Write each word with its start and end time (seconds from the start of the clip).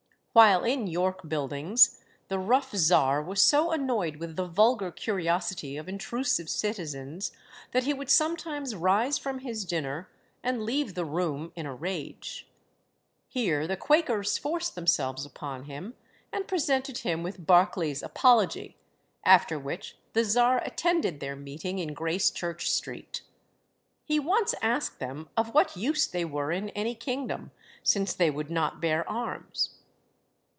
While 0.33 0.63
in 0.63 0.87
York 0.87 1.27
Buildings, 1.27 1.99
the 2.29 2.39
rough 2.39 2.71
czar 2.73 3.21
was 3.21 3.41
so 3.41 3.71
annoyed 3.71 4.15
with 4.15 4.37
the 4.37 4.45
vulgar 4.47 4.89
curiosity 4.89 5.75
of 5.75 5.89
intrusive 5.89 6.49
citizens, 6.49 7.33
that 7.73 7.83
he 7.83 7.93
would 7.93 8.09
sometimes 8.09 8.73
rise 8.73 9.17
from 9.17 9.39
his 9.39 9.65
dinner 9.65 10.09
and 10.41 10.63
leave 10.63 10.93
the 10.95 11.03
room 11.03 11.51
in 11.53 11.65
a 11.65 11.75
rage. 11.75 12.49
Here 13.27 13.67
the 13.67 13.75
Quakers 13.75 14.37
forced 14.37 14.73
themselves 14.73 15.25
upon 15.25 15.65
him, 15.65 15.95
and 16.31 16.47
presented 16.47 16.99
him 16.99 17.23
with 17.23 17.45
Barclay's 17.45 18.01
Apology, 18.01 18.77
after 19.25 19.59
which 19.59 19.97
the 20.13 20.23
czar 20.23 20.59
attended 20.63 21.19
their 21.19 21.35
meeting 21.35 21.77
in 21.77 21.93
Gracechurch 21.93 22.69
Street. 22.71 23.21
He 24.05 24.17
once 24.17 24.55
asked 24.61 24.99
them 24.99 25.27
of 25.35 25.53
what 25.53 25.75
use 25.75 26.07
they 26.07 26.23
were 26.23 26.53
in 26.53 26.69
any 26.69 26.95
kingdom, 26.95 27.51
since 27.83 28.13
they 28.13 28.29
would 28.31 28.49
not 28.49 28.79
bear 28.79 29.05
arms. 29.11 29.71